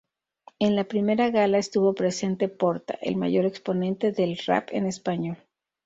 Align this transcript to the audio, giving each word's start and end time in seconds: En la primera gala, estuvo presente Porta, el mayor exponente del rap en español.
En 0.57 0.75
la 0.75 0.85
primera 0.85 1.29
gala, 1.29 1.59
estuvo 1.59 1.93
presente 1.93 2.49
Porta, 2.49 2.97
el 3.03 3.17
mayor 3.17 3.45
exponente 3.45 4.11
del 4.11 4.35
rap 4.47 4.69
en 4.71 4.87
español. 4.87 5.37